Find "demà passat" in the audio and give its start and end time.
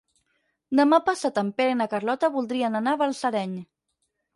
0.79-1.39